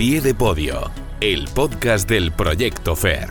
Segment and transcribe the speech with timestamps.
[0.00, 3.28] pie de podio, el podcast del Proyecto FER.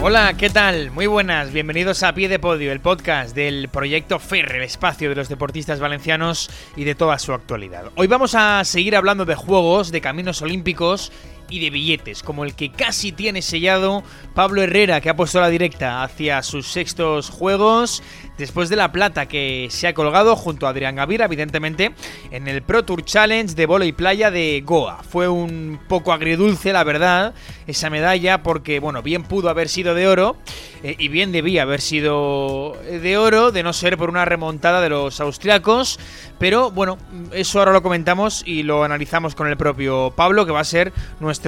[0.00, 0.92] Hola, ¿qué tal?
[0.92, 5.16] Muy buenas, bienvenidos a Pie de Podio, el podcast del proyecto FER, el espacio de
[5.16, 7.86] los deportistas valencianos y de toda su actualidad.
[7.96, 11.10] Hoy vamos a seguir hablando de juegos, de caminos olímpicos
[11.52, 14.02] y de billetes, como el que casi tiene sellado
[14.34, 18.02] Pablo Herrera, que ha puesto la directa hacia sus sextos juegos,
[18.38, 21.92] después de la plata que se ha colgado junto a Adrián Gavira, evidentemente,
[22.30, 25.02] en el Pro Tour Challenge de Bola y Playa de Goa.
[25.02, 27.34] Fue un poco agridulce, la verdad,
[27.66, 30.36] esa medalla, porque, bueno, bien pudo haber sido de oro,
[30.82, 34.88] eh, y bien debía haber sido de oro, de no ser por una remontada de
[34.88, 36.00] los austriacos,
[36.38, 36.96] pero bueno,
[37.32, 40.92] eso ahora lo comentamos y lo analizamos con el propio Pablo, que va a ser
[41.20, 41.41] nuestro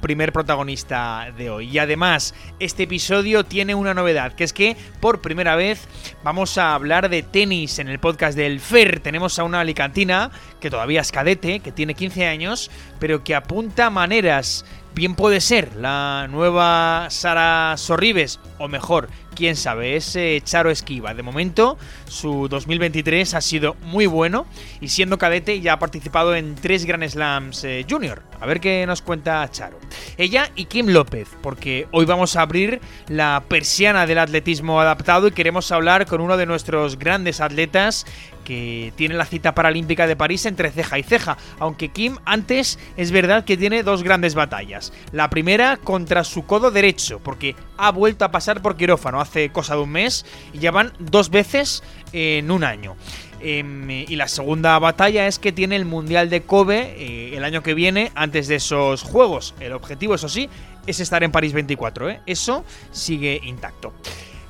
[0.00, 1.68] primer protagonista de hoy.
[1.68, 5.88] Y además, este episodio tiene una novedad, que es que por primera vez
[6.22, 9.00] vamos a hablar de tenis en el podcast del FER.
[9.00, 13.90] Tenemos a una alicantina que todavía es cadete, que tiene 15 años, pero que apunta
[13.90, 21.14] maneras bien puede ser la nueva Sara Sorribes, o mejor, quién sabe, ese Charo Esquiva.
[21.14, 24.46] De momento, su 2023 ha sido muy bueno
[24.80, 28.24] y siendo cadete ya ha participado en tres Grand Slams eh, Junior.
[28.40, 29.78] A ver qué nos cuenta Charo.
[30.16, 35.30] Ella y Kim López, porque hoy vamos a abrir la persiana del atletismo adaptado y
[35.30, 38.06] queremos hablar con uno de nuestros grandes atletas
[38.48, 43.10] que tiene la cita paralímpica de París entre ceja y ceja, aunque Kim antes es
[43.10, 44.90] verdad que tiene dos grandes batallas.
[45.12, 49.74] La primera contra su codo derecho, porque ha vuelto a pasar por quirófano hace cosa
[49.74, 51.82] de un mes y ya van dos veces
[52.14, 52.96] en un año.
[53.40, 57.62] Em, y la segunda batalla es que tiene el Mundial de Kobe eh, el año
[57.62, 59.54] que viene, antes de esos juegos.
[59.60, 60.48] El objetivo, eso sí,
[60.86, 62.08] es estar en París 24.
[62.08, 62.20] ¿eh?
[62.24, 63.92] Eso sigue intacto.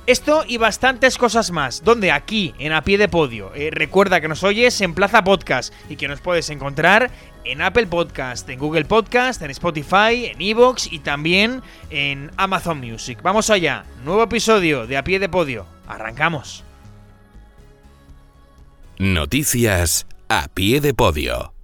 [0.09, 3.53] Esto y bastantes cosas más, donde aquí, en A Pie de Podio.
[3.53, 7.11] Eh, recuerda que nos oyes en Plaza Podcast y que nos puedes encontrar
[7.43, 11.61] en Apple Podcast, en Google Podcast, en Spotify, en Evox y también
[11.91, 13.19] en Amazon Music.
[13.21, 15.67] Vamos allá, nuevo episodio de A Pie de Podio.
[15.87, 16.63] Arrancamos.
[18.97, 21.58] Noticias a pie de podio.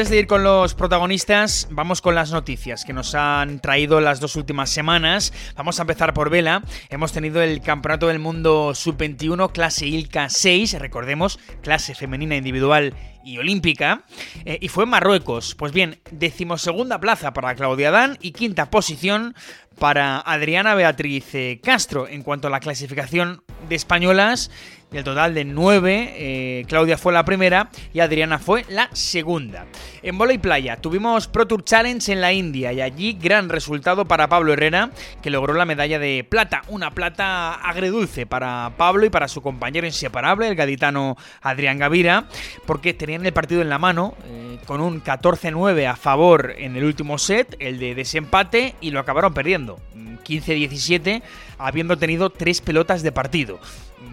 [0.00, 4.18] Antes de ir con los protagonistas, vamos con las noticias que nos han traído las
[4.18, 5.30] dos últimas semanas.
[5.56, 6.62] Vamos a empezar por vela.
[6.88, 13.36] Hemos tenido el Campeonato del Mundo Sub-21, clase ILCA 6, recordemos, clase femenina individual y
[13.36, 14.04] olímpica,
[14.46, 15.54] eh, y fue Marruecos.
[15.54, 19.34] Pues bien, decimosegunda plaza para Claudia Dan y quinta posición
[19.78, 22.08] para Adriana Beatriz eh, Castro.
[22.08, 24.50] En cuanto a la clasificación de españolas,
[24.90, 29.66] del total de 9, eh, Claudia fue la primera y Adriana fue la segunda.
[30.02, 34.04] En bola y playa tuvimos Pro Tour Challenge en la India y allí gran resultado
[34.06, 34.90] para Pablo Herrera,
[35.22, 36.62] que logró la medalla de plata.
[36.68, 42.24] Una plata agredulce para Pablo y para su compañero inseparable, el gaditano Adrián Gavira,
[42.66, 46.84] porque tenían el partido en la mano, eh, con un 14-9 a favor en el
[46.84, 49.78] último set, el de desempate, y lo acabaron perdiendo.
[50.24, 51.22] 15-17,
[51.58, 53.58] habiendo tenido tres pelotas de partido.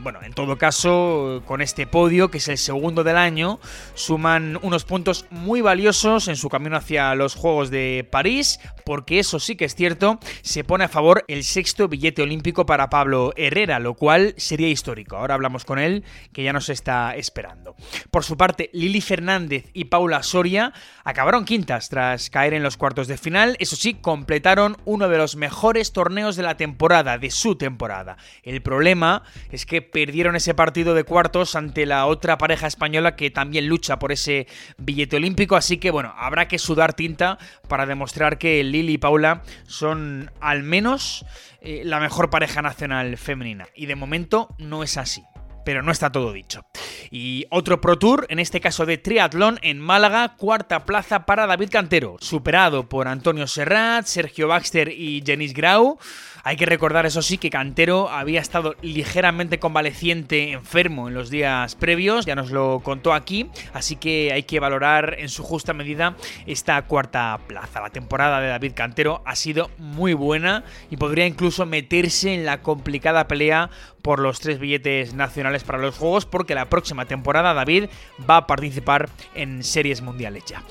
[0.07, 3.59] Bueno, en todo caso, con este podio, que es el segundo del año,
[3.94, 9.38] suman unos puntos muy valiosos en su camino hacia los Juegos de París, porque eso
[9.38, 13.79] sí que es cierto, se pone a favor el sexto billete olímpico para Pablo Herrera,
[13.79, 15.17] lo cual sería histórico.
[15.17, 17.75] Ahora hablamos con él, que ya nos está esperando.
[18.09, 20.72] Por su parte, Lili Fernández y Paula Soria
[21.03, 23.57] acabaron quintas tras caer en los cuartos de final.
[23.59, 28.16] Eso sí, completaron uno de los mejores torneos de la temporada, de su temporada.
[28.41, 33.31] El problema es que perdieron ese partido de cuartos ante la otra pareja española que
[33.31, 34.46] también lucha por ese
[34.78, 39.41] billete olímpico, así que bueno, habrá que sudar tinta para demostrar que Lili y Paula
[39.66, 41.25] son al menos
[41.62, 43.69] eh, la mejor pareja nacional femenina.
[43.74, 45.23] Y de momento no es así
[45.67, 46.64] pero no está todo dicho.
[47.11, 51.72] Y otro Pro Tour, en este caso de triatlón, en Málaga, cuarta plaza para David
[51.72, 55.99] Cantero, superado por Antonio Serrat, Sergio Baxter y Jenis Grau.
[56.46, 61.75] Hay que recordar, eso sí, que Cantero había estado ligeramente convaleciente, enfermo en los días
[61.75, 66.16] previos, ya nos lo contó aquí, así que hay que valorar en su justa medida
[66.46, 67.81] esta cuarta plaza.
[67.81, 72.61] La temporada de David Cantero ha sido muy buena y podría incluso meterse en la
[72.61, 73.70] complicada pelea
[74.02, 77.86] por los tres billetes nacionales para los Juegos porque la próxima temporada David
[78.30, 80.64] va a participar en series mundiales ya.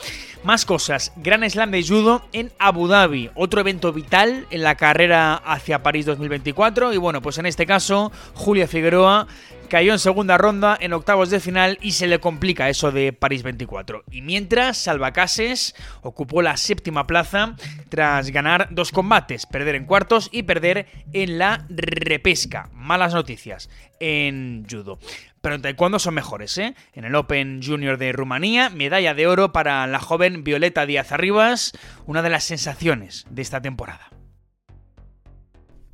[0.44, 5.34] Más cosas, Gran Slam de Judo en Abu Dhabi, otro evento vital en la carrera
[5.34, 9.26] hacia París 2024 y bueno, pues en este caso Julia Figueroa
[9.66, 13.42] cayó en segunda ronda en octavos de final y se le complica eso de París
[13.42, 14.04] 24.
[14.10, 17.56] Y mientras, Salvacases ocupó la séptima plaza
[17.88, 22.68] tras ganar dos combates, perder en cuartos y perder en la repesca.
[22.72, 24.98] Malas noticias en judo.
[25.40, 26.74] Pero en taekwondo son mejores, ¿eh?
[26.92, 31.72] En el Open Junior de Rumanía, medalla de oro para la joven Violeta Díaz Arribas,
[32.06, 34.10] una de las sensaciones de esta temporada.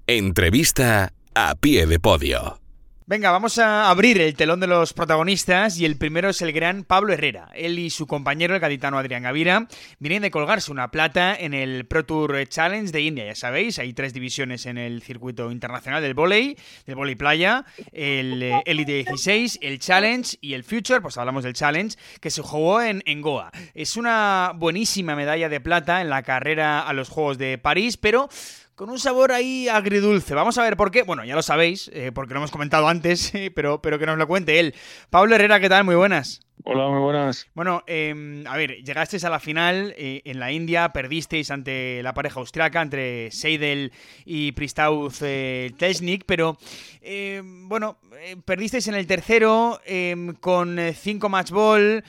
[0.06, 2.62] Entrevista a pie de podio.
[3.04, 6.84] Venga, vamos a abrir el telón de los protagonistas y el primero es el gran
[6.84, 7.49] Pablo Herrera.
[7.52, 9.66] Él y su compañero, el gaditano Adrián Gavira,
[9.99, 13.93] vienen de colgarse una plata en el Pro Tour Challenge de India, ya sabéis, hay
[13.93, 16.56] tres divisiones en el circuito internacional del volei,
[16.87, 21.55] del volei playa, el eh, Elite 16, el Challenge y el Future, pues hablamos del
[21.55, 23.50] Challenge, que se jugó en, en Goa.
[23.75, 28.28] Es una buenísima medalla de plata en la carrera a los Juegos de París, pero
[28.74, 30.34] con un sabor ahí agridulce.
[30.34, 31.02] Vamos a ver por qué.
[31.02, 34.26] Bueno, ya lo sabéis, eh, porque lo hemos comentado antes, pero, pero que nos lo
[34.28, 34.74] cuente él.
[35.10, 35.84] Pablo Herrera, ¿qué tal?
[35.84, 36.42] Muy buenas.
[36.64, 37.47] Hola, muy buenas.
[37.55, 42.14] Bueno, eh, a ver, llegasteis a la final eh, en la India, perdisteis ante la
[42.14, 43.93] pareja austriaca, entre Seidel
[44.25, 46.56] y Pristauz eh, Tesnik, pero
[47.00, 52.05] eh, bueno, eh, perdisteis en el tercero eh, con cinco match ball,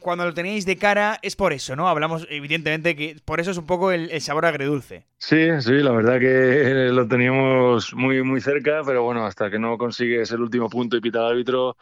[0.00, 1.88] cuando lo teníais de cara, es por eso, ¿no?
[1.88, 5.04] Hablamos, evidentemente, que por eso es un poco el, el sabor agridulce.
[5.18, 9.76] Sí, sí, la verdad que lo teníamos muy, muy cerca, pero bueno, hasta que no
[9.76, 11.76] consigues el último punto y pita el árbitro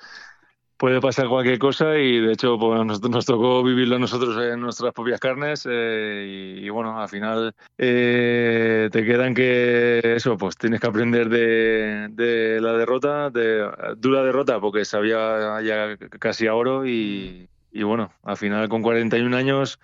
[0.76, 4.92] puede pasar cualquier cosa y de hecho pues, nos, nos, tocó vivirlo nosotros en nuestras
[4.92, 10.86] propias carnes eh, y, bueno, al final eh, te quedan que eso, pues tienes que
[10.86, 17.82] aprender de, la derrota, de dura derrota porque sabía ya casi a oro y, y
[17.82, 19.78] bueno, al final con 41 años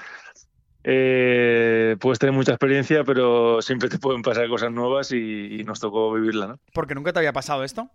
[0.84, 5.80] eh, puedes tener mucha experiencia, pero siempre te pueden pasar cosas nuevas y, y nos
[5.80, 6.58] tocó vivirla, ¿no?
[6.72, 7.88] ¿Porque nunca te había pasado esto?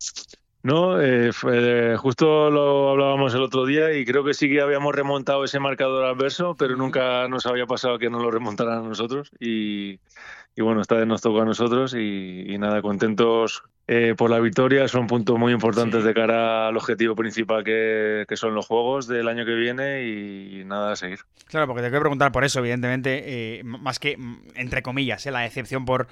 [0.63, 4.93] No, eh, fue, justo lo hablábamos el otro día y creo que sí que habíamos
[4.93, 9.31] remontado ese marcador adverso, pero nunca nos había pasado que no lo remontaran a nosotros.
[9.39, 9.99] Y,
[10.55, 14.39] y bueno, esta vez nos tocó a nosotros y, y nada, contentos eh, por la
[14.39, 14.87] victoria.
[14.89, 16.07] Son puntos muy importantes sí.
[16.07, 20.65] de cara al objetivo principal que, que, son los juegos del año que viene y,
[20.65, 21.19] nada a seguir.
[21.45, 24.17] Claro, porque te quiero preguntar por eso, evidentemente, eh, más que,
[24.55, 26.07] entre comillas, eh, la decepción por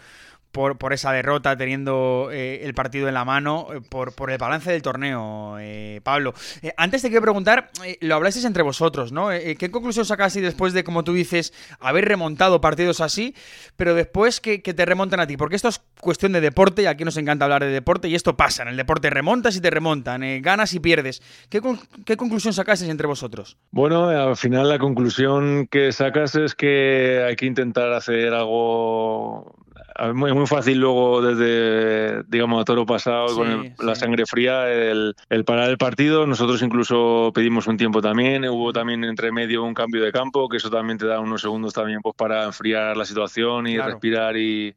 [0.55, 4.81] por, esa derrota, teniendo eh, el partido en la mano, eh, por, el balance del
[4.81, 6.33] torneo, eh, Pablo.
[6.77, 9.29] Antes te quiero preguntar, lo hablasteis entre vosotros, ¿no?
[9.29, 13.35] ¿Qué conclusión sacaste después de, como tú dices, haber remontado partidos así,
[13.75, 15.35] pero después que, que, te remontan a ti?
[15.35, 18.37] Porque esto es cuestión de deporte, y aquí nos encanta hablar de deporte, y esto
[18.37, 21.21] pasa, en el deporte remontas y te remontan, ganas y pierdes.
[21.49, 21.61] ¿Qué,
[22.05, 23.57] ¿Qué conclusión sacasteis entre vosotros?
[23.71, 29.64] Bueno, al final la conclusión que sacas es que hay que intentar hacer algo
[29.97, 33.73] es muy, muy, fácil luego desde, digamos, a toro pasado sí, con el, sí.
[33.79, 36.27] la sangre fría el, el, parar el partido.
[36.27, 38.45] Nosotros incluso pedimos un tiempo también.
[38.45, 41.73] Hubo también entre medio un cambio de campo, que eso también te da unos segundos
[41.73, 43.91] también pues, para enfriar la situación y claro.
[43.91, 44.75] respirar y,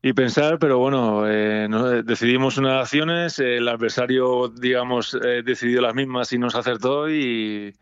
[0.00, 5.94] y pensar, pero bueno, eh, no, decidimos unas acciones, el adversario, digamos, eh, decidió las
[5.94, 7.74] mismas y nos acertó y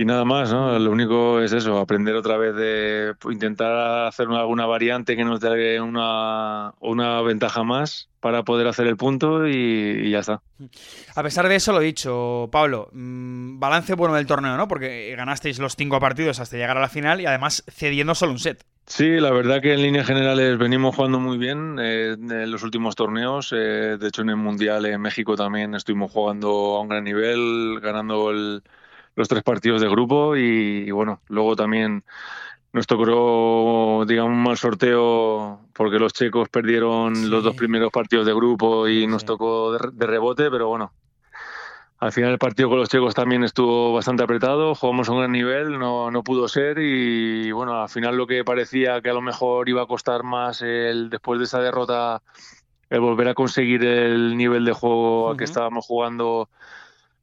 [0.00, 0.78] y nada más, ¿no?
[0.78, 5.40] Lo único es eso, aprender otra vez de intentar hacer una, alguna variante que nos
[5.40, 10.40] dé una, una ventaja más para poder hacer el punto y, y, ya está.
[11.14, 14.68] A pesar de eso, lo dicho, Pablo, mmm, balance bueno del torneo, ¿no?
[14.68, 18.38] Porque ganasteis los cinco partidos hasta llegar a la final y además cediendo solo un
[18.38, 18.64] set.
[18.86, 22.96] Sí, la verdad que en líneas generales venimos jugando muy bien eh, en los últimos
[22.96, 23.52] torneos.
[23.54, 27.80] Eh, de hecho, en el Mundial en México también estuvimos jugando a un gran nivel,
[27.82, 28.62] ganando el
[29.20, 32.02] los tres partidos de grupo y, y, bueno, luego también
[32.72, 37.26] nos tocó, digamos, un mal sorteo porque los checos perdieron sí.
[37.26, 39.26] los dos primeros partidos de grupo y nos sí.
[39.26, 40.92] tocó de, de, rebote, pero bueno.
[41.98, 45.32] Al final el partido con los checos también estuvo bastante apretado, jugamos a un gran
[45.32, 49.20] nivel, no, no pudo ser y bueno, al final lo que parecía que a lo
[49.20, 52.22] mejor iba a costar más el después de esa derrota
[52.88, 55.36] el volver a conseguir el nivel de juego uh -huh.
[55.36, 56.48] que estábamos jugando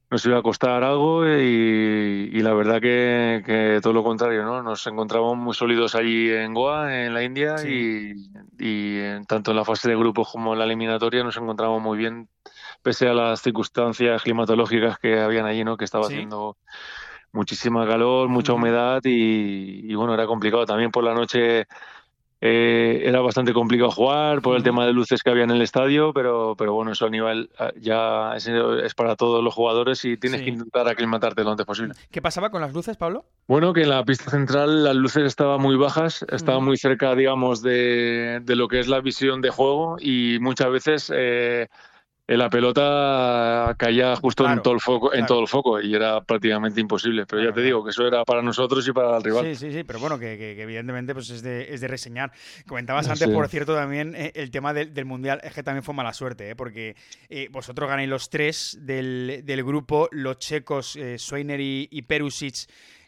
[0.10, 4.64] nos iba a costar algo y, y la verdad que, que, todo lo contrario, ¿no?
[4.64, 8.14] Nos encontramos muy sólidos allí en Goa, en la India, sí.
[8.60, 11.82] y, y en, tanto en la fase de grupos como en la eliminatoria nos encontramos
[11.82, 12.30] muy bien,
[12.82, 15.76] pese a las circunstancias climatológicas que habían allí, ¿no?
[15.76, 16.14] Que estaba sí.
[16.14, 16.58] haciendo
[17.34, 21.68] muchísima calor, mucha humedad y, y, bueno, era complicado también por la noche
[22.40, 26.14] eh, era bastante complicado jugar por el tema de luces que había en el estadio,
[26.14, 30.50] pero, pero bueno, eso a nivel ya es, para todos los jugadores y tienes que
[30.50, 31.94] intentar aclimatarte lo antes posible.
[32.12, 33.26] ¿Qué pasaba con las luces, Pablo?
[33.48, 37.62] Bueno, que en la pista central las luces estaban muy bajas, estaban muy cerca, digamos,
[37.62, 41.12] de, de, lo que es la visión de juego y muchas veces...
[41.16, 41.68] Eh,
[42.36, 46.82] la pelota caía justo en todo el foco, en todo el foco y era prácticamente
[46.82, 47.26] imposible.
[47.26, 49.46] Pero ya te digo que eso era para nosotros y para el rival.
[49.46, 52.34] Sí, sí, sí, pero bueno, que, evidentemente pues es de, es de reseñar.
[52.68, 56.12] Comentabas antes, por cierto, también eh, el tema del, mundial es que también fue mala
[56.12, 56.56] suerte, ¿eh?
[56.56, 56.98] porque
[57.30, 61.18] eh, vosotros ganáis los tres del, grupo, los checos, eh,
[61.60, 62.68] y, y Perusic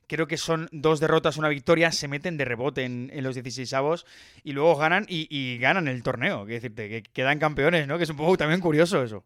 [0.09, 4.05] creo que son dos derrotas, una victoria, se meten de rebote en, los 16 avos
[4.43, 6.45] y luego ganan y, ganan el torneo.
[6.45, 7.97] Que decirte, que quedan campeones, ¿no?
[7.97, 9.23] Que es un poco también curioso eso.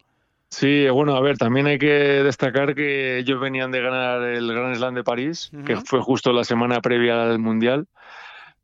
[0.49, 4.75] Sí, bueno, a ver, también hay que destacar que ellos venían de ganar el Grand
[4.75, 7.87] Slam de París, que fue justo la semana previa al Mundial.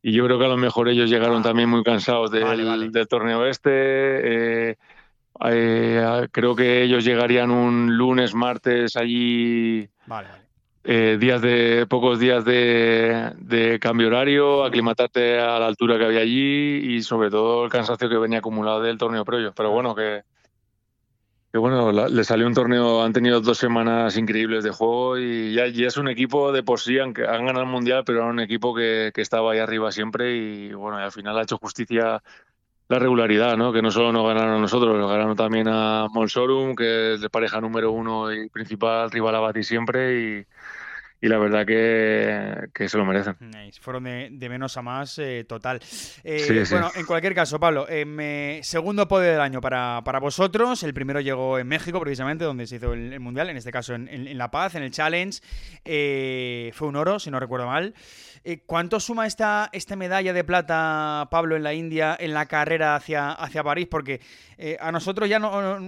[0.02, 1.44] Y yo creo que a lo mejor ellos llegaron ah.
[1.44, 3.72] también muy cansados del, torneo este.
[4.72, 4.76] Eh,
[5.46, 9.90] eh, creo que ellos llegarían un lunes, martes allí.
[10.06, 10.49] Vale, vale.
[10.92, 16.96] Eh, días de pocos días de, cambio horario, aclimatarte a la altura que había allí
[16.96, 19.54] y sobre todo el cansancio que venía acumulado del torneo previo.
[19.56, 20.24] Pero bueno, que,
[21.54, 25.98] bueno, le salió un torneo, han tenido dos semanas increíbles de juego y ya, es
[25.98, 29.52] un equipo de por sí, han ganado el mundial, pero era un equipo que, estaba
[29.52, 32.24] ahí arriba siempre y bueno, al final ha hecho justicia
[32.88, 33.72] la regularidad, ¿no?
[33.72, 37.30] Que no solo nos ganaron a nosotros, nos ganaron también a Molsorum, que es de
[37.30, 40.46] pareja número uno y principal rival a batir siempre y
[41.22, 43.36] y la verdad que, que se lo merecen.
[43.82, 45.82] Fueron de, menos a más eh, total.
[46.24, 50.82] Eh, bueno, en cualquier caso, Pablo, eh, segundo podio del año para, para, vosotros.
[50.84, 54.08] El primero llegó en México, precisamente, donde se hizo el, Mundial, en este caso en,
[54.08, 55.40] en, La Paz, en el Challenge.
[55.84, 57.94] fue un oro, si no recuerdo mal.
[58.66, 63.32] ¿Cuánto suma esta, esta medalla de plata, Pablo, en la India, en la carrera hacia,
[63.32, 63.88] hacia París?
[63.92, 64.22] Porque
[64.80, 65.80] a nosotros ya no,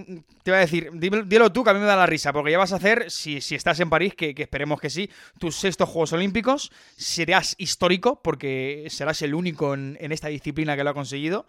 [0.42, 2.58] Te voy a decir, dilo tú, que a mí me da la risa, porque ya
[2.58, 5.88] vas a hacer, si, si estás en París, que, que esperemos que sí, tus sextos
[5.88, 6.70] Juegos Olímpicos.
[6.96, 11.46] Serás histórico porque serás el único en, esta disciplina que lo ha conseguido.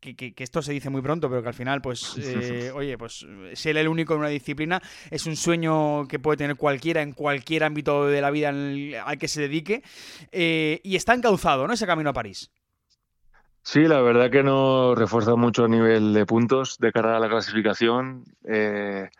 [0.00, 3.76] Que, esto se dice muy pronto, pero que al final, pues, eh, oye, pues ser
[3.76, 8.06] el único en una disciplina es un sueño que puede tener cualquiera en cualquier ámbito
[8.06, 9.82] de la vida al que se dedique.
[10.32, 11.74] Eh, y está encauzado, ¿no?
[11.74, 12.50] Ese camino a París.
[13.62, 17.28] Sí, la verdad que nos refuerza mucho a nivel de puntos de cara a la
[17.28, 18.24] clasificación.
[18.44, 19.10] Eh,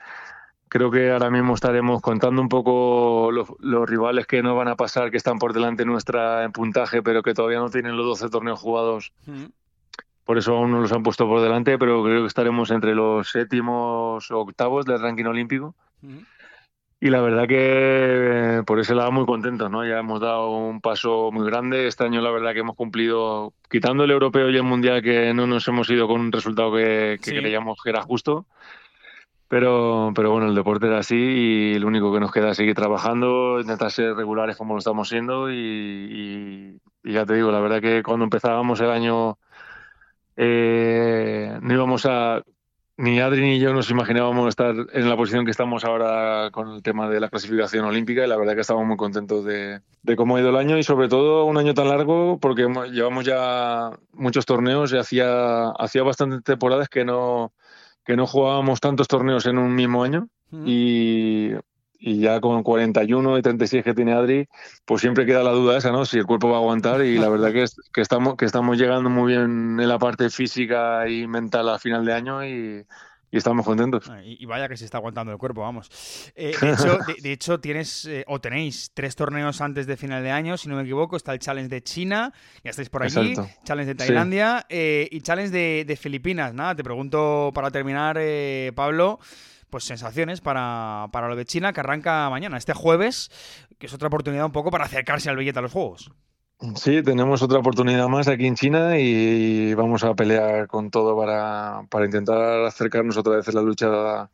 [0.71, 5.11] Creo que ahora mismo estaremos contando un poco los, rivales que no van a pasar,
[5.11, 8.61] que están por delante nuestra en puntaje, pero que todavía no tienen los 12 torneos
[8.61, 9.13] jugados.
[10.23, 13.29] Por eso aún no los han puesto por delante, pero creo que estaremos entre los
[13.29, 15.75] séptimos o octavos del ranking olímpico.
[17.01, 19.85] Y la verdad que por ese lado muy contentos, ¿no?
[19.85, 21.89] Ya hemos dado un paso muy grande.
[21.89, 25.49] Este año la verdad que hemos cumplido, quitando el europeo y el mundial, que no
[25.49, 28.47] nos hemos ido con un resultado que, creíamos que era justo.
[29.51, 32.77] Pero, pero bueno, el deporte era así y lo único que nos queda es seguir
[32.77, 38.05] trabajando, intentar ser regulares como lo estamos siendo y, ya te digo, la verdad que
[38.05, 39.39] cuando empezábamos el año
[40.37, 42.45] eh, no íbamos a,
[42.97, 46.83] ni Adri ni yo nos imaginábamos estar en la posición que estamos ahora con el
[46.85, 50.37] tema de la clasificación olímpica y la verdad que estamos muy contentos de, de cómo
[50.37, 54.47] ha ido el año y sobre todo un año tan largo porque llevamos ya muchos
[54.47, 57.53] torneos y hacía, hacía bastantes temporadas que no
[58.11, 60.27] que no jugábamos tantos torneos en un mismo año
[60.67, 61.53] y,
[62.01, 64.49] ya con 41 y 36 que tiene Adri,
[64.85, 66.05] pues siempre queda la duda esa, ¿no?
[66.05, 68.79] Si el cuerpo va a aguantar y la verdad que, es, que, estamos, que estamos
[68.79, 72.85] llegando muy bien en la parte física y mental a final de año y,
[73.31, 74.09] y estamos contentos.
[74.11, 75.89] Ah, y, vaya que se está aguantando el cuerpo, vamos.
[76.35, 76.55] Eh,
[77.23, 80.77] de, hecho, tienes eh, o tenéis tres torneos antes de final de año, si no
[80.77, 81.17] me equivoco.
[81.17, 82.33] Está el Challenge de China,
[82.65, 83.35] ya estáis por allí.
[83.65, 86.55] Challenge de Tailandia eh, y Challenge de, Filipinas.
[86.55, 88.19] Nada, te pregunto para terminar,
[88.75, 89.21] Pablo,
[89.69, 93.31] pues sensaciones para, para lo de China, que arranca mañana, este jueves,
[93.79, 96.11] que es otra oportunidad un poco para acercarse al billete a los Juegos.
[96.75, 101.85] Sí, tenemos otra oportunidad más aquí en China y vamos a pelear con todo para,
[101.89, 104.29] para intentar acercarnos otra vez en la lucha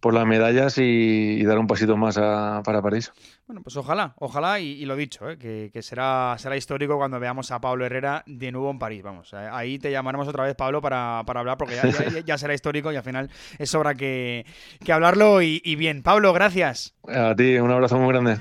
[0.00, 3.12] por las medallas y, dar un pasito más para París.
[3.46, 5.38] Bueno, pues ojalá, ojalá y, lo dicho, ¿eh?
[5.38, 9.02] que, será, será histórico cuando veamos a Pablo Herrera de nuevo en París.
[9.02, 11.76] Vamos, eh, ahí te llamaremos otra vez, Pablo, para, para hablar porque
[12.24, 14.46] ya, será histórico y al final es sobra que,
[14.84, 16.02] que hablarlo y, y bien.
[16.02, 16.94] Pablo, gracias.
[17.06, 18.38] A ti, un abrazo muy grande.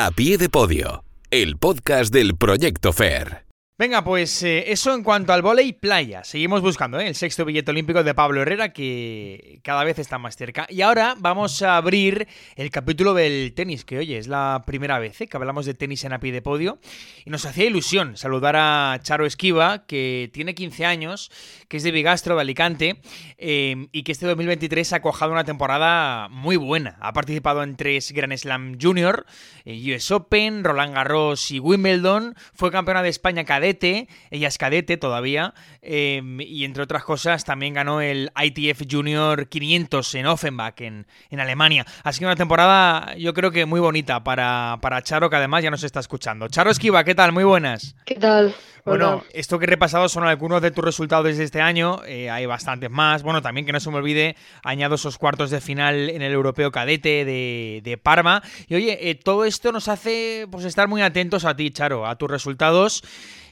[0.00, 1.02] A pie de podio,
[1.32, 3.47] el podcast del Proyecto FAIR.
[3.80, 6.24] Venga, pues eh, eso en cuanto al volei playa.
[6.24, 7.06] Seguimos buscando ¿eh?
[7.06, 10.66] el sexto billete olímpico de Pablo Herrera que cada vez está más cerca.
[10.68, 15.20] Y ahora vamos a abrir el capítulo del tenis, que oye, es la primera vez
[15.20, 15.28] ¿eh?
[15.28, 16.80] que hablamos de tenis en API de podio.
[17.24, 21.30] Y nos hacía ilusión saludar a Charo Esquiva, que tiene 15 años,
[21.68, 23.00] que es de Bigastro, de Alicante,
[23.38, 26.96] y que este 2023 ha cojado una temporada muy buena.
[26.98, 29.24] Ha participado en tres Grand Slam Junior,
[29.64, 32.34] US Open, Roland Garros y Wimbledon.
[32.54, 38.00] Fue campeona de España ella es cadete todavía, em, y entre otras cosas también ganó
[38.00, 41.84] el ITF Junior 500 en Offenbach, en, en, Alemania.
[42.04, 45.70] Ha sido una temporada, yo creo que muy bonita para, para Charo, que además ya
[45.70, 46.48] nos está escuchando.
[46.48, 47.32] Charo Esquiva, ¿qué tal?
[47.32, 47.94] Muy buenas.
[48.04, 48.54] ¿Qué tal?
[48.84, 52.46] Bueno, esto que he repasado son algunos de tus resultados de este año, eh, hay
[52.46, 53.22] bastantes más.
[53.22, 56.70] Bueno, también que no se me olvide, añado esos cuartos de final en el Europeo
[56.70, 58.42] Cadete de, de Parma.
[58.68, 62.16] Y oye, eh, todo esto nos hace pues estar muy atentos a ti, Charo, a
[62.16, 63.02] tus resultados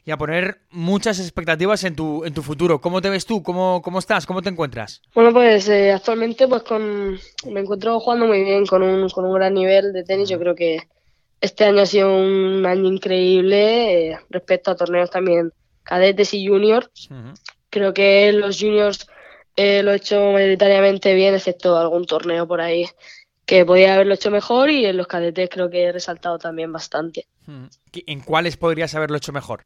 [0.04, 2.80] y a poner muchas expectativas en tu, en tu futuro.
[2.80, 3.42] ¿Cómo te ves tú?
[3.42, 4.24] ¿Cómo, cómo estás?
[4.24, 5.02] ¿Cómo te encuentras?
[5.14, 7.18] Bueno, pues eh, actualmente pues con,
[7.50, 10.28] me encuentro jugando muy bien, con un, con un gran nivel de tenis.
[10.28, 10.78] Yo creo que
[11.40, 15.52] este año ha sido un año increíble eh, respecto a torneos también
[15.82, 17.08] cadetes y juniors.
[17.70, 19.06] Creo que los juniors
[19.56, 22.86] eh, lo he hecho mayoritariamente bien, excepto algún torneo por ahí
[23.46, 27.26] que podía haberlo hecho mejor y en los cadetes creo que he resaltado también bastante.
[27.94, 29.64] ¿En cuáles podrías haberlo hecho mejor?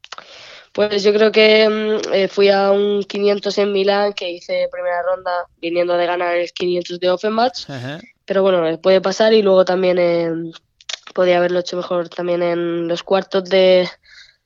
[0.71, 5.01] Pues yo creo que mm, eh, fui a un 500 en Milán que hice primera
[5.01, 7.65] ronda viniendo de ganar el 500 de Offenbach,
[8.23, 9.97] pero bueno, puede pasar y luego también
[11.13, 13.87] podía haberlo hecho mejor también en los cuartos de,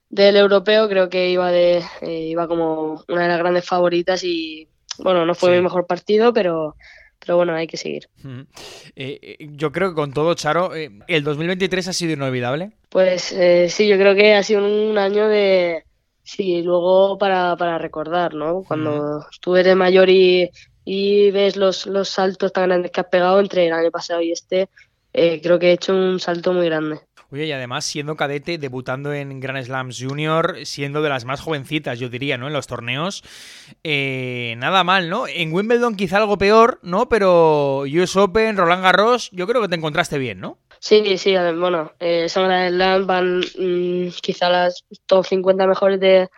[0.10, 4.68] del europeo, creo que iba de eh, iba como una de las grandes favoritas y
[5.00, 6.76] bueno, no fue mi mejor partido, pero
[7.26, 8.08] pero bueno, hay que seguir.
[8.96, 12.74] Eh, eh, yo creo que con todo, Charo, eh, ¿el 2023 ha sido inolvidable?
[12.90, 13.36] Pues
[13.70, 15.84] sí, yo creo que ha sido un año de...
[16.24, 18.64] Sí, luego para, para recordar, ¿no?
[18.64, 20.50] Cuando tú eres mayor y,
[20.84, 24.32] y ves los, los saltos tan grandes que has pegado entre el año pasado y
[24.32, 24.70] este,
[25.42, 27.00] creo que he hecho un salto muy grande.
[27.32, 32.00] Oye, y además siendo cadete, debutando en Grand Slams Junior, siendo de las más jovencitas,
[32.00, 32.48] yo diría, ¿no?
[32.48, 33.24] En los torneos.
[33.84, 35.28] Eh, nada mal, ¿no?
[35.28, 37.10] En Wimbledon quizá algo peor, ¿no?
[37.10, 40.60] Pero US Open, Roland Garros, yo creo que te encontraste bien, ¿no?
[40.80, 46.30] Sí, sí, bueno, eh, son Grand Slams, van mm, quizá las top 50 mejores de,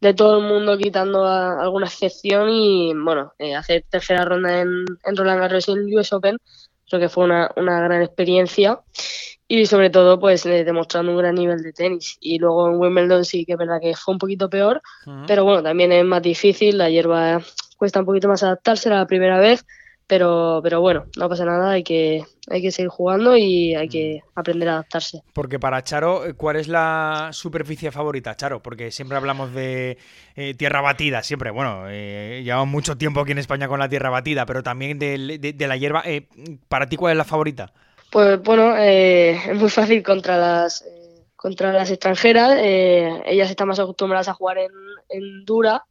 [0.00, 2.48] de todo el mundo, quitando alguna excepción.
[2.48, 6.36] Y bueno, eh, hacer tercera ronda en, en Roland Garros y en US Open,
[6.88, 8.80] creo que fue una, una gran experiencia
[9.46, 12.18] y sobre todo pues eh, demostrando un gran nivel de tenis.
[12.20, 14.82] Y luego en Wimbledon sí que es verdad que fue un poquito peor
[15.26, 17.40] pero bueno también es más difícil la hierba
[17.76, 19.64] cuesta un poquito más adaptarse la primera vez
[20.08, 24.22] pero pero bueno no pasa nada hay que hay que seguir jugando y hay que
[24.34, 28.60] aprender a adaptarse porque para Charo ¿cuál es la superficie favorita Charo?
[28.60, 29.98] porque siempre hablamos de
[30.34, 34.10] eh, tierra batida siempre bueno eh, llevamos mucho tiempo aquí en España con la tierra
[34.10, 36.02] batida pero también de, de la hierba
[36.68, 37.72] para ti ¿cuál es la favorita?
[38.10, 42.56] Pues bueno, eh, es muy fácil contra las eh, contra las extranjeras.
[42.58, 45.84] Eh, ellas están más acostumbradas a jugar en, dura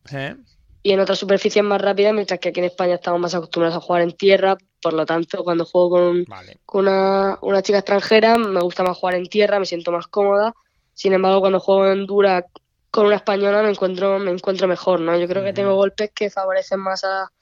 [0.88, 3.86] y en otras superficies más rápidas, mientras que aquí en España estamos más acostumbrados a
[3.86, 4.58] jugar en tierra.
[4.82, 6.26] Por lo tanto, cuando juego con,
[6.65, 10.54] con una, una, chica extranjera, me gusta más jugar en tierra, me siento más cómoda.
[10.93, 12.45] Sin embargo, cuando juego en dura
[12.89, 15.02] con una española, me encuentro me encuentro mejor.
[15.02, 15.17] ¿no?
[15.17, 17.34] Yo creo que tengo golpes que favorecen más a,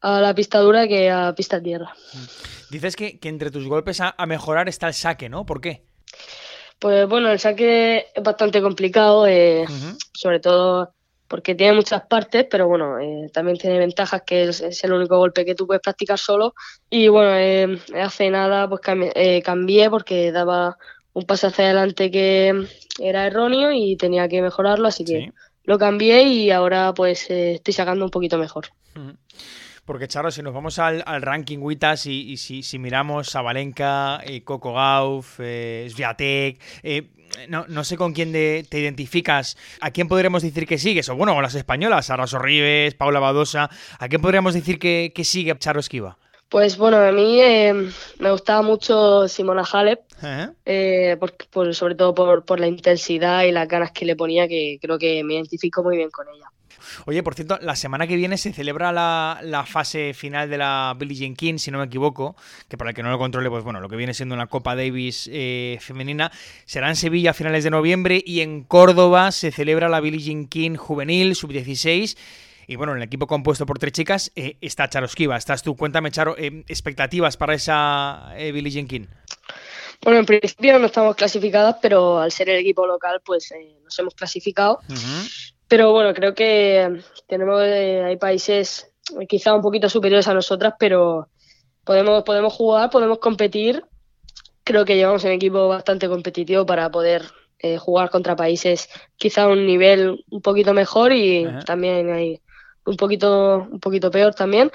[0.00, 1.94] a la pista dura que a pista tierra.
[2.72, 5.46] Dices que, entre tus golpes a, mejorar está el saque, ¿no?
[5.46, 5.84] ¿Por qué?
[6.80, 9.64] Pues bueno, el saque es bastante complicado, eh,
[10.12, 10.92] sobre todo
[11.30, 15.44] porque tiene muchas partes, pero bueno, eh, también tiene ventajas que es, el único golpe
[15.44, 16.54] que tú puedes practicar solo.
[16.90, 20.76] Y bueno, eh, hace nada pues cambié, porque daba
[21.12, 22.66] un paso hacia adelante que
[22.98, 25.30] era erróneo y tenía que mejorarlo, así que
[25.62, 28.66] lo cambié y ahora pues estoy sacando un poquito mejor.
[29.84, 34.72] Porque, Charo, si nos vamos al, ranking WITAS y, si, miramos a Valenca, eh, Coco
[34.72, 36.60] Gauff, eh, Sviatek,
[37.38, 41.08] eh, no, sé con quién te identificas, ¿a quién podríamos decir que sigues?
[41.08, 45.56] O bueno, con las españolas, Sara Sorribes, Paula Badosa, ¿a quién podríamos decir que, sigue
[45.58, 46.18] Charo Esquiva?
[46.50, 47.40] Pues bueno, a mí
[48.18, 50.00] me gustaba mucho Simona Halep,
[51.72, 55.22] sobre todo por, por, la intensidad y las ganas que le ponía, que creo que
[55.22, 56.50] me identifico muy bien con ella.
[57.06, 61.16] Oye, por cierto, la semana que viene se celebra la, fase final de la Billie
[61.16, 62.34] Jean King, si no me equivoco,
[62.68, 64.74] que para el que no lo controle, pues bueno, lo que viene siendo una Copa
[64.74, 66.32] Davis eh, femenina,
[66.64, 70.46] será en Sevilla a finales de noviembre y en Córdoba se celebra la Billie Jean
[70.46, 72.16] King juvenil, sub-16.
[72.70, 75.36] Y bueno, en el equipo compuesto por tres chicas eh, está Charo Esquiva.
[75.36, 75.76] Estás tú.
[75.76, 79.06] Cuéntame, Charo, eh, expectativas para esa Billie Jean King.
[80.02, 83.98] Bueno, en principio no estamos clasificadas, pero al ser el equipo local, pues eh, nos
[83.98, 84.80] hemos clasificado.
[85.68, 88.90] Pero bueno, creo que tenemos, eh, hay países
[89.28, 91.28] quizá un poquito superiores a nosotras, pero
[91.84, 93.84] podemos, podemos jugar, podemos competir.
[94.64, 97.24] Creo que llevamos un equipo bastante competitivo para poder
[97.58, 102.40] eh, jugar contra países quizá a un nivel un poquito mejor y también hay
[102.84, 104.70] un poquito, un poquito peor también.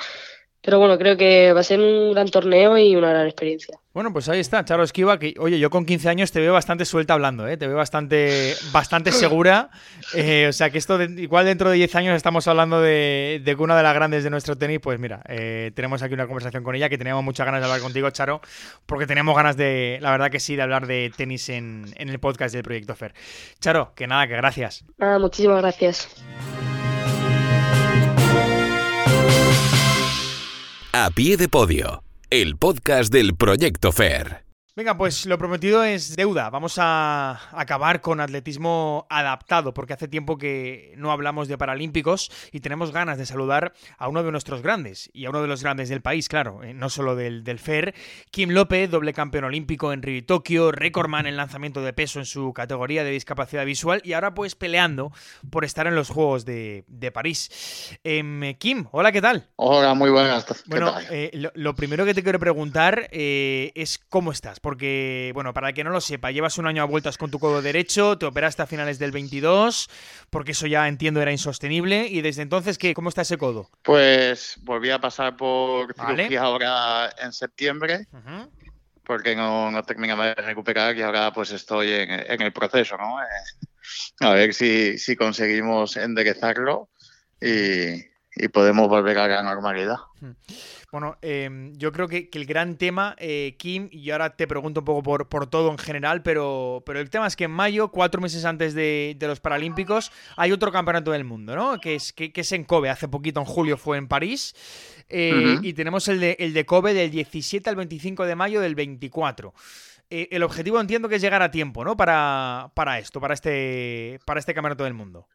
[0.65, 3.78] Pero bueno, creo que va a ser un gran torneo y una gran experiencia.
[3.94, 6.86] Bueno, pues ahí está, Charo Esquiva, que oye, yo con 15 años te veo bastante
[6.86, 7.56] suelta hablando, ¿eh?
[7.56, 9.70] te veo bastante, bastante segura.
[10.13, 13.76] Eh, o sea que esto, igual dentro de 10 años estamos hablando de, que una
[13.76, 16.89] de las grandes de nuestro tenis, pues mira, eh, tenemos aquí una conversación con ella,
[16.89, 18.39] que teníamos muchas ganas de hablar contigo, Charo,
[18.86, 22.20] porque teníamos ganas de, la verdad que sí, de hablar de tenis en, en el
[22.20, 23.13] podcast del Proyecto FER.
[23.60, 24.86] Charo, que nada, que gracias.
[24.98, 26.08] Nada, muchísimas gracias.
[30.97, 34.44] A pie de podio, el podcast del Proyecto FAIR.
[34.77, 36.49] Venga, pues lo prometido es deuda.
[36.49, 42.59] Vamos a acabar con atletismo adaptado, porque hace tiempo que no hablamos de Paralímpicos y
[42.59, 45.88] tenemos ganas de saludar a uno de nuestros grandes, y a uno de los grandes
[45.88, 47.95] del país, claro, eh, no solo del, del FER.
[48.31, 52.25] Kim López, doble campeón olímpico en Río y Tokio, récordman en lanzamiento de peso en
[52.25, 55.13] su categoría de discapacidad visual y ahora pues peleando
[55.51, 56.83] por estar en los Juegos de,
[57.13, 57.97] París.
[58.03, 59.47] Em, Kim, hola, ¿qué tal?
[59.55, 60.45] Hola, muy buenas.
[60.65, 65.69] Bueno, eh, lo, primero que te quiero preguntar eh, es cómo estás porque, bueno, para
[65.69, 68.25] el que no lo sepa, llevas un año a vueltas con tu codo derecho, te
[68.25, 69.88] operaste a finales del 22,
[70.32, 73.69] porque eso ya entiendo era insostenible, y desde entonces, ¿qué, ¿cómo está ese codo?
[73.84, 78.08] Pues volví a pasar por cirugía ahora en septiembre,
[79.04, 83.21] porque no, no terminaba de recuperar y ahora pues estoy en, el proceso, ¿no?
[83.21, 83.67] Eh,
[84.21, 86.89] a ver si, si conseguimos enderezarlo
[87.39, 88.04] y,
[88.36, 89.97] y podemos volver a la normalidad.
[90.95, 94.86] Bueno, em, yo creo que, el gran tema, eh, Kim, y ahora te pregunto un
[94.86, 98.21] poco por, por, todo en general, pero, pero el tema es que en mayo, cuatro
[98.21, 101.81] meses antes de, los Paralímpicos, hay otro campeonato del mundo, ¿no?
[101.81, 104.55] Que es, que, es en Kobe, hace poquito en julio fue en París,
[105.10, 108.75] eh, y tenemos el de, el de Kobe del 17 al 25 de mayo del
[108.75, 109.53] 24.
[110.10, 111.97] Eh, el objetivo entiendo que es llegar a tiempo, ¿no?
[111.97, 115.27] Para, para esto, para este, para este campeonato del mundo.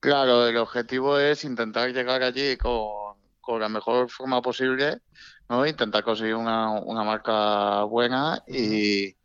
[0.00, 3.07] Claro, el objetivo es intentar llegar allí con
[3.48, 5.00] con la mejor forma posible,
[5.48, 5.66] ¿no?
[5.66, 9.16] Intentar conseguir una, una marca buena y,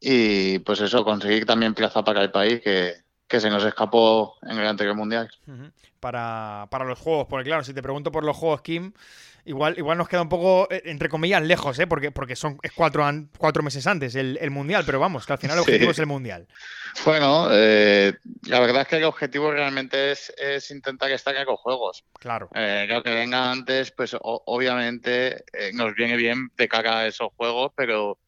[0.00, 2.94] y, pues eso, conseguir también plaza para el país que,
[3.26, 5.28] que se nos escapó en el anterior mundial.
[5.98, 8.92] para, para los juegos, porque claro, si te pregunto por los juegos, Kim,
[9.48, 11.86] Igual, igual nos queda un poco, eh, entre comillas, lejos, ¿eh?
[11.86, 13.08] porque, porque son es cuatro,
[13.38, 16.46] cuatro meses antes el, Mundial, pero vamos, que al final el objetivo es el Mundial.
[17.04, 18.12] Bueno, eh,
[18.46, 22.04] la verdad es que el objetivo realmente es, es intentar estar los Juegos.
[22.18, 22.50] Claro.
[22.54, 27.28] Eh, lo que venga antes, pues obviamente eh, nos viene bien de cara a esos
[27.36, 28.18] Juegos, pero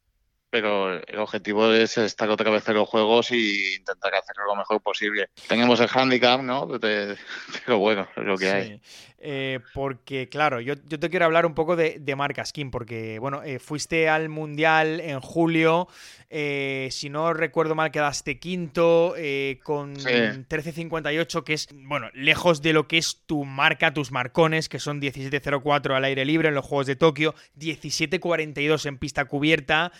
[0.50, 4.82] pero el objetivo es estar otra vez en los juegos y intentar hacerlo lo mejor
[4.82, 5.30] posible.
[5.48, 6.68] Tenemos el handicap, ¿no?
[6.80, 8.82] Pero bueno, es lo que hay.
[9.22, 13.42] Eh, porque, claro, yo, te quiero hablar un poco de, de marca Skin, porque, bueno,
[13.42, 15.88] eh, fuiste al Mundial en julio,
[16.30, 19.14] eh, si no recuerdo mal, quedaste quinto
[19.62, 24.78] con 13.58, que es, bueno, lejos de lo que es tu marca, tus marcones, que
[24.78, 29.92] son 17.04 al aire libre en los Juegos de Tokio, 17.42 en pista cubierta.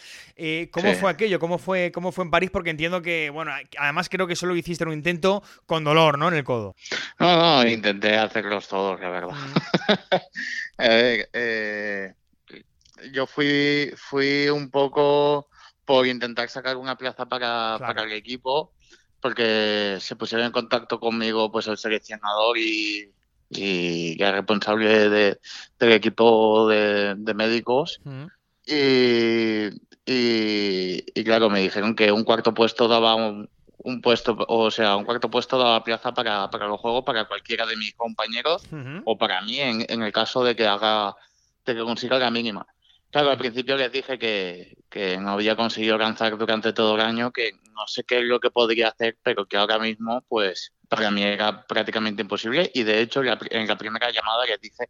[0.70, 1.38] ¿Cómo fue aquello?
[1.38, 2.50] ¿Cómo fue, ¿Cómo fue en París?
[2.50, 6.28] Porque entiendo que, bueno, además creo que solo hiciste un intento con dolor, ¿no?
[6.28, 6.74] En el codo.
[7.18, 9.37] No, no, intenté hacerlos todos, verdad.
[10.83, 12.14] Eh,
[13.12, 15.49] yo fui, fui un poco
[15.85, 18.73] por intentar sacar una plaza para, para el equipo,
[19.20, 23.12] porque se pusieron en contacto conmigo pues el seleccionador y,
[23.51, 25.38] y el responsable de,
[25.79, 28.01] del equipo de, médicos.
[28.64, 29.68] y,
[30.07, 33.51] y, claro, me dijeron que un cuarto puesto daba un,
[33.83, 37.66] un puesto, o sea, un cuarto puesto daba plaza para, para los juegos para cualquiera
[37.66, 38.62] de mis compañeros
[39.05, 41.16] o para mí en, en, el caso de que haga,
[41.64, 42.66] de que consiga la mínima.
[43.11, 47.33] Claro, al principio les dije que, que no había conseguido lanzar durante todo el año,
[47.33, 51.11] que no sé qué es lo que podría hacer, pero que ahora mismo, pues, para
[51.11, 52.71] mí era prácticamente imposible.
[52.73, 54.88] Y de hecho, en la primera llamada les dije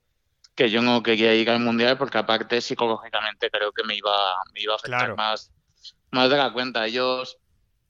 [0.54, 4.60] que yo no quería ir al mundial porque aparte psicológicamente creo que me iba, me
[4.60, 5.50] iba a afectar más,
[6.10, 6.86] más de la cuenta.
[6.86, 7.38] Ellos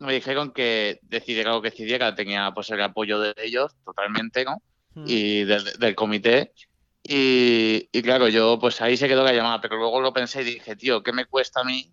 [0.01, 4.63] me dijeron que decidiera lo que decidiera, tenía pues el apoyo de ellos totalmente, ¿no?
[4.95, 5.05] Hmm.
[5.07, 6.53] Y del, comité.
[7.03, 10.77] Y, claro, yo pues ahí se quedó la llamada, pero luego lo pensé y dije,
[10.77, 11.93] tío, ¿qué me cuesta a mí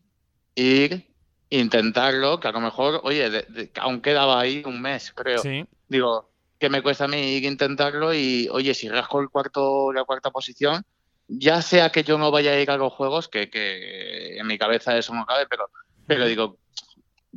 [0.55, 1.07] ir,
[1.49, 2.39] intentarlo?
[2.39, 3.45] Que a lo mejor, oye,
[3.79, 5.41] aún quedaba ahí un mes, creo.
[5.87, 8.13] Digo, ¿qué me cuesta a mí ir intentarlo?
[8.13, 10.83] Y oye, si rasco el cuarto, la cuarta posición,
[11.27, 14.57] ya sea que yo no vaya a ir a los juegos, que, que en mi
[14.57, 15.69] cabeza eso no cabe, pero
[16.07, 16.57] pero digo,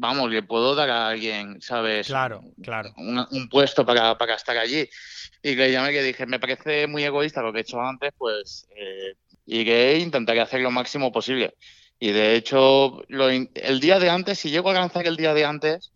[0.01, 2.07] vamos, le puedo dar a alguien, ¿sabes?
[2.07, 2.93] Claro, claro.
[2.97, 4.89] Un, puesto para, para, estar allí.
[5.43, 8.67] Y le llamé que dije, me parece muy egoísta lo que he hecho antes, pues
[8.75, 9.15] eh,
[9.47, 11.55] iré e intentaré hacer lo máximo posible.
[11.99, 15.93] Y de hecho, el día de antes, si llego a lanzar el día de antes,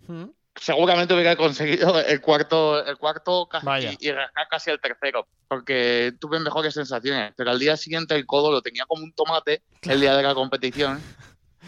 [0.55, 6.41] seguramente hubiera conseguido el cuarto, el cuarto casi, y, rascar casi el tercero, porque tuve
[6.41, 7.33] mejores sensaciones.
[7.37, 10.35] Pero al día siguiente el codo lo tenía como un tomate el día de la
[10.35, 11.01] competición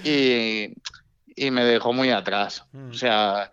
[0.04, 0.74] y,
[1.36, 2.64] y me dejó muy atrás.
[2.90, 3.52] O sea,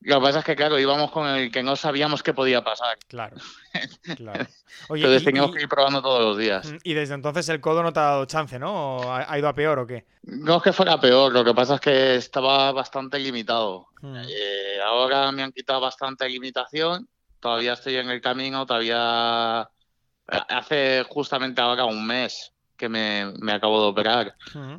[0.00, 2.98] lo que pasa es que, claro, íbamos con el que no sabíamos qué podía pasar.
[3.06, 3.36] Claro.
[4.16, 4.46] claro.
[4.88, 6.72] entonces teníamos que ir probando todos los días.
[6.72, 9.12] Mm, y desde entonces el codo no te ha dado chance, ¿no?
[9.12, 10.06] ¿Ha ido a peor o qué?
[10.22, 13.88] No es que fuera peor, lo que pasa es que estaba bastante limitado.
[14.00, 14.16] Mm.
[14.26, 17.06] Eh, ahora me han quitado bastante limitación,
[17.38, 19.68] todavía estoy en el camino, todavía
[20.26, 24.34] hace justamente ahora un mes que me, me acabo de operar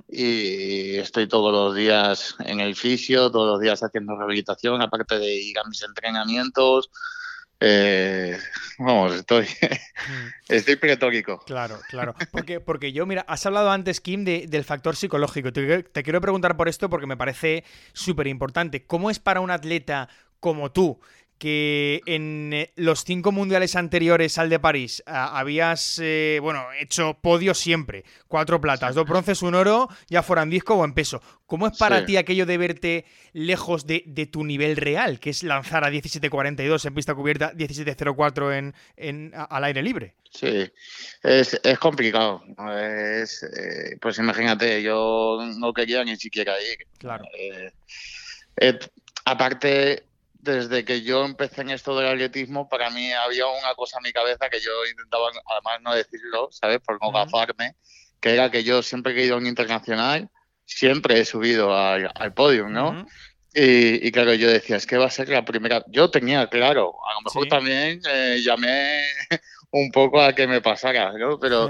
[0.10, 5.36] y estoy todos los días en el fisio, todos los días haciendo rehabilitación, aparte de
[5.36, 6.90] ir a mis entrenamientos.
[7.60, 8.40] Eh,
[8.80, 9.46] vamos, estoy,
[10.50, 11.44] estoy pretórico.
[11.46, 12.16] Claro, claro.
[12.32, 15.54] Porque, porque yo, mira, has hablado antes, Kim, de, del factor psicológico.
[15.54, 18.88] Te, te, quiero preguntar por esto porque me parece súper importante.
[18.88, 20.10] ¿Cómo es para un atleta
[20.40, 21.00] como tú,
[21.42, 27.56] que en eh, los cinco mundiales anteriores al de París habías, eh, bueno, hecho podio
[27.56, 28.06] siempre.
[28.28, 31.20] Cuatro platas, dos bronces, un oro, ya fuera en disco o en peso.
[31.48, 35.84] ¿Cómo es para ti aquello de verte lejos de, tu nivel real, que es lanzar
[35.84, 40.14] a 17.42 en pista cubierta, 17.04 en, en, al aire libre?
[40.30, 40.72] Sí,
[41.24, 42.44] es, es complicado.
[42.80, 46.86] Es, eh, pues imagínate, yo no quería ni siquiera ir.
[47.00, 47.26] Claro.
[49.26, 50.04] aparte,
[50.42, 54.12] desde que yo empecé en esto del atletismo, para mí había una cosa en mi
[54.12, 56.80] cabeza que yo intentaba, además, no decirlo, ¿sabes?
[56.80, 57.76] Por no gafarme,
[58.20, 60.30] que era que yo siempre he ido a un internacional,
[60.66, 63.06] siempre he subido al, podio, ¿no?
[63.54, 65.84] y, claro, yo decía, es que va a ser la primera.
[65.90, 69.04] Yo tenía claro, a lo mejor también eh, llamé
[69.72, 71.38] un poco a que me pasara, ¿no?
[71.40, 71.70] Pero,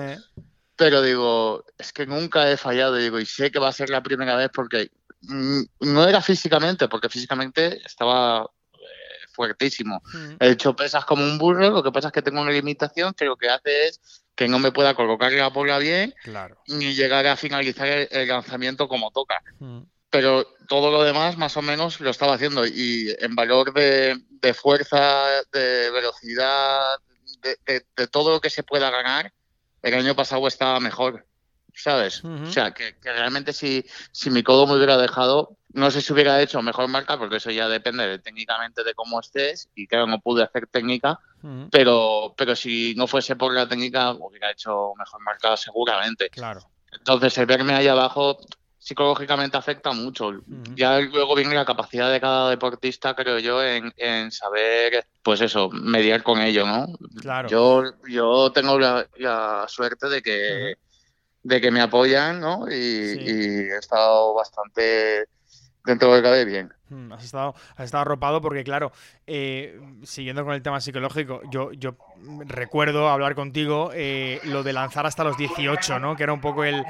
[0.78, 4.02] pero digo, es que nunca he fallado, digo, y sé que va a ser la
[4.02, 4.92] primera vez porque
[5.24, 8.50] mm, no era físicamente, porque físicamente estaba
[9.32, 10.02] fuertísimo.
[10.14, 10.36] Mm.
[10.40, 13.26] He hecho pesas como un burro, lo que pasa es que tengo una limitación que
[13.26, 14.02] lo que hace es
[14.36, 16.14] que no me pueda colocar la bola bien
[16.68, 19.42] ni llegar a finalizar el, lanzamiento como toca.
[19.60, 19.82] Mm.
[20.10, 25.26] Pero todo lo demás más o menos lo estaba haciendo y en valor de, fuerza,
[25.54, 26.98] de velocidad,
[27.42, 29.32] de, de, todo lo que se pueda ganar,
[29.82, 31.26] el año pasado estaba mejor.
[31.76, 32.24] ¿sabes?
[32.24, 36.42] O sea, que, realmente si, si mi codo me hubiera dejado, no sé si hubiera
[36.42, 40.44] hecho mejor marca, porque eso ya depende técnicamente de cómo estés, y claro, no pude
[40.44, 41.20] hacer técnica,
[41.72, 46.30] pero, pero si no fuese por la técnica, hubiera hecho mejor marca seguramente.
[46.30, 46.62] Claro.
[46.92, 48.38] Entonces, el verme ahí abajo
[48.78, 50.32] psicológicamente afecta mucho.
[50.76, 55.70] Ya luego viene la capacidad de cada deportista, creo yo, en, en saber, pues eso,
[55.70, 56.88] mediar con ello, ¿no?
[57.22, 57.48] Claro.
[57.48, 60.76] Yo, yo tengo la, suerte de que
[61.44, 62.68] de que me apoyan, ¿no?
[62.70, 63.32] Y, y
[63.72, 65.26] he estado bastante
[65.86, 66.74] dentro del cabe bien.
[66.92, 68.92] Hmm, has estado, has estado arropado porque, claro,
[69.26, 71.96] eh, siguiendo con el tema psicológico, yo, yo
[72.46, 76.18] recuerdo hablar contigo eh, lo de lanzar hasta los 18, ¿no?
[76.18, 76.84] Que era un poco el,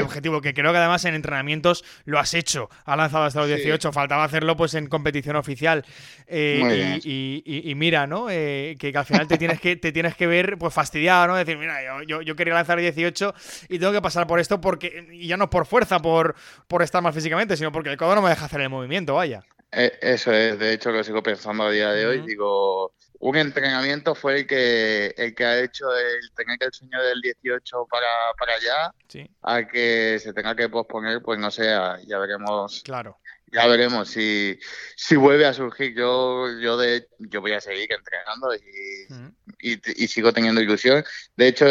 [0.00, 3.90] objetivo, que creo que además en entrenamientos lo has hecho, ha lanzado hasta los 18,
[3.90, 5.84] faltaba hacerlo pues en competición oficial.
[6.28, 8.26] Eh, y, mira, ¿no?
[8.26, 11.34] Que, al final te tienes que, te tienes que ver pues fastidiado, ¿no?
[11.34, 13.34] Decir, mira, yo, yo, quería lanzar 18
[13.70, 16.36] y tengo que pasar por esto porque, y ya no por fuerza, por,
[16.68, 19.31] por estar mal físicamente, sino porque el codo no me deja hacer el movimiento, vaya.
[19.72, 22.20] Eh, eso es, de hecho lo sigo pensando a día de hoy.
[22.26, 27.20] Digo, un entrenamiento fue el que el que ha hecho el tener el sueño del
[27.22, 28.06] 18 para,
[28.38, 28.94] para allá,
[29.42, 31.64] a que se tenga que posponer, pues no sé,
[32.06, 32.82] ya veremos.
[32.82, 33.18] Claro.
[33.50, 34.58] Ya veremos si,
[34.96, 35.94] si vuelve a surgir.
[35.94, 41.04] Yo yo de yo voy a seguir entrenando y, y, sigo teniendo ilusión.
[41.36, 41.66] De hecho,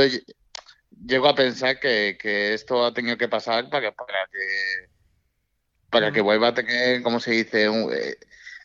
[1.06, 4.90] llego a pensar que, que esto ha tenido que pasar para, para que
[5.92, 8.18] para que vuelva a tener, como se dice, eh,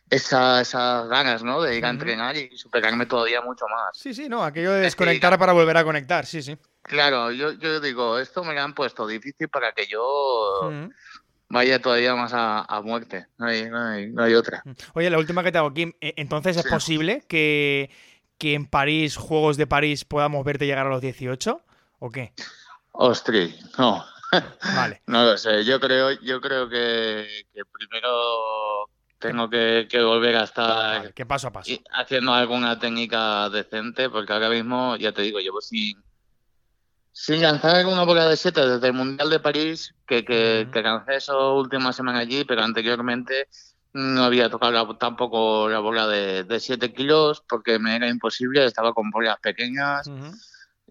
[0.09, 0.71] esas
[1.09, 1.61] ganas, ¿no?
[1.61, 3.97] De ir a entrenar y superarme todavía mucho más.
[3.97, 6.57] Sí, sí, no, aquello de desconectar para volver a conectar, sí, sí.
[6.81, 10.71] Claro, yo, yo digo, esto me lo han puesto difícil para que yo
[11.49, 13.69] vaya todavía más a, muerte, no hay,
[14.09, 14.63] no, hay, otra.
[14.93, 17.89] Oye, la última que te hago, Kim, eh, entonces es posible que,
[18.37, 21.61] que en París, Juegos de París, podamos verte llegar a los 18
[21.99, 22.31] o qué?
[22.93, 24.05] Ostras, no.
[24.75, 25.01] Vale.
[25.07, 31.25] no lo sé, yo creo, yo creo que, primero tengo que, volver a estar ¿qué
[31.25, 31.71] paso a paso?
[31.91, 36.03] haciendo alguna técnica decente, porque ahora mismo, ya te digo, llevo sin,
[37.39, 41.37] lanzar una bola de 7 desde el Mundial de París, que, que, que lancé esa
[41.37, 43.47] última semana allí, pero anteriormente
[43.93, 49.09] no había tocado tampoco la bola de 7 kilos porque me era imposible, estaba con
[49.09, 50.07] bolas pequeñas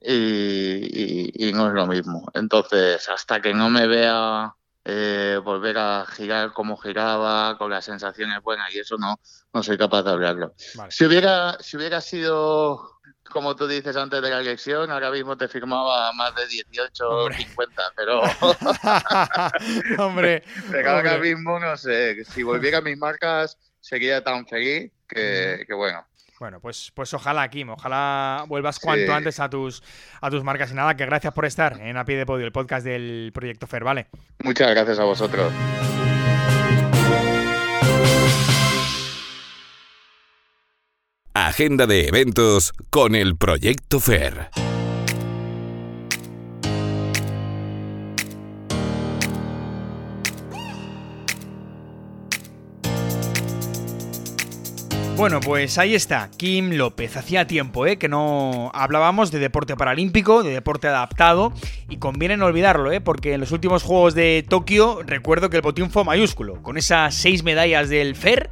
[0.08, 2.30] y, no es lo mismo.
[2.34, 8.42] Entonces, hasta que no me vea eh, volver a girar como giraba, con las sensaciones
[8.42, 9.18] buenas y eso no,
[9.52, 10.54] no soy capaz de hablarlo.
[10.90, 12.96] Si, hubiera, si hubiera sido
[13.30, 17.30] como tú dices antes de la elección, ahora mismo te firmaba más de 18 o
[17.30, 18.22] 50, pero.
[19.98, 20.42] hombre.
[20.70, 22.24] Pero ahora mismo no sé.
[22.24, 26.06] Si volviera a mis marcas, sería tan feliz que, bueno.
[26.38, 29.82] Bueno, pues, pues ojalá, Kim, ojalá vuelvas cuanto antes a tus,
[30.20, 30.70] a tus marcas.
[30.70, 33.66] Y nada, que gracias por estar en A Pie de Podio, el podcast del Proyecto
[33.66, 34.06] FER, ¿vale?
[34.42, 35.52] Muchas gracias a vosotros.
[41.32, 44.65] Agenda de eventos con el Proyecto FER.
[55.16, 57.16] Bueno, pues ahí está, Kim López.
[57.16, 57.96] Hacía tiempo ¿eh?
[57.96, 61.54] que no hablábamos de deporte paralímpico, de deporte adaptado,
[61.88, 63.00] y conviene no olvidarlo, ¿eh?
[63.00, 67.14] porque en los últimos Juegos de Tokio recuerdo que el botín fue mayúsculo, con esas
[67.14, 68.50] seis medallas del FER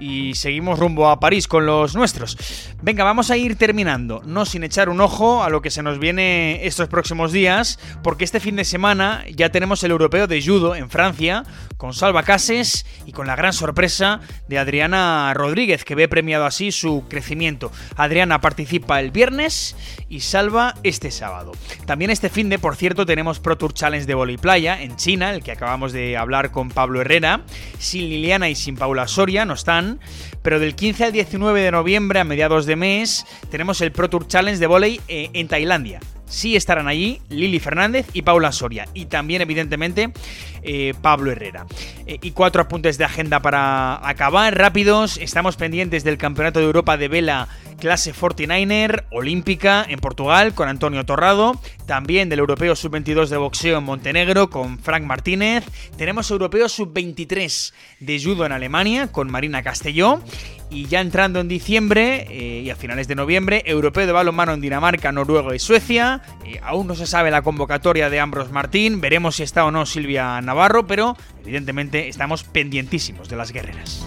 [0.00, 2.36] y seguimos rumbo a París con los nuestros.
[2.82, 5.98] Venga, vamos a ir terminando, no sin echar un ojo a lo que se nos
[5.98, 10.74] viene estos próximos días, porque este fin de semana ya tenemos el europeo de judo
[10.74, 11.44] en Francia,
[11.76, 16.72] con Salva Cases y con la gran sorpresa de Adriana Rodríguez, que ve premiado así
[16.72, 17.70] su crecimiento.
[17.96, 19.76] Adriana participa el viernes
[20.10, 21.52] y Salva este sábado.
[21.86, 25.32] También este fin de, por cierto, tenemos Pro Tour Challenge de Voli Playa en China,
[25.32, 27.44] el que acabamos de hablar con Pablo Herrera.
[27.78, 30.00] Sin Liliana y sin Paula Soria no están
[30.42, 34.26] pero del 15 al 19 de noviembre, a mediados de mes, tenemos el Pro Tour
[34.26, 36.00] Challenge de volei eh, en Tailandia.
[36.26, 38.86] Sí estarán allí Lili Fernández y Paula Soria.
[38.94, 40.12] Y también, evidentemente,
[40.62, 41.66] eh, Pablo Herrera.
[42.06, 45.18] Eh, y cuatro apuntes de agenda para acabar rápidos.
[45.18, 47.48] Estamos pendientes del Campeonato de Europa de Vela
[47.80, 53.84] clase 49er, olímpica en Portugal con Antonio Torrado, también del Europeo Sub-22 de boxeo en
[53.84, 55.64] Montenegro con Frank Martínez,
[55.96, 60.20] tenemos Europeo Sub-23 de judo en Alemania con Marina Castelló
[60.70, 64.60] y ya entrando en diciembre eh, y a finales de noviembre, Europeo de balonmano en
[64.60, 66.22] Dinamarca, Noruega y Suecia.
[66.44, 69.84] Eh, aún no se sabe la convocatoria de Ambros Martín, veremos si está o no
[69.86, 74.06] Silvia Navarro, pero evidentemente estamos pendientísimos de las guerreras.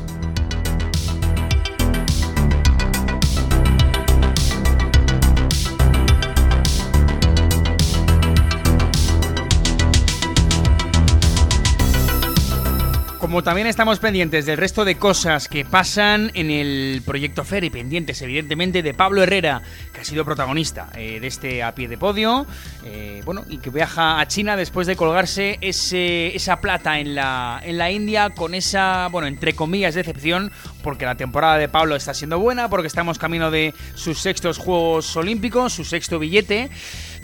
[13.34, 17.72] Como también estamos pendientes del resto de cosas que pasan en el proyecto FER y
[17.72, 21.98] pendientes evidentemente de Pablo Herrera, que ha sido protagonista eh, de este a pie de
[21.98, 22.46] podio,
[22.86, 27.60] eh, bueno, y que viaja a China después de colgarse ese, esa plata en la,
[27.64, 30.52] en la India con esa, bueno, entre comillas, decepción,
[30.84, 35.18] porque la temporada de Pablo está siendo buena, porque estamos camino de sus sextos Juegos
[35.18, 36.70] Olímpicos, su sexto billete.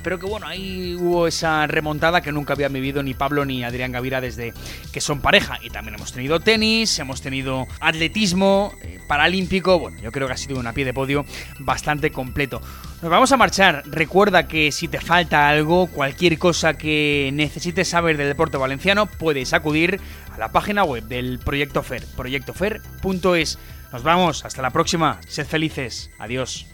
[0.04, 3.92] Pero que bueno, ahí hubo esa remontada que nunca habían vivido ni Pablo ni Adrián
[3.92, 4.54] Gavira desde
[4.92, 5.60] que son pareja.
[5.62, 9.80] Y también hemos tenido tenis, hemos tenido atletismo, eh, paralímpico.
[9.80, 11.26] Bueno, yo creo que ha sido una pie de podio
[11.60, 12.62] bastante completo.
[13.02, 13.84] Nos vamos a marchar.
[13.86, 19.54] Recuerda que si te falta algo, cualquier cosa que necesites saber del deporte valenciano, puedes
[19.54, 20.00] acudir
[20.34, 23.60] a la página web del Proyecto FER, proyectofer.es.
[23.92, 25.20] Nos vamos, hasta la próxima.
[25.28, 26.12] Sed felices.
[26.20, 26.68] Adiós.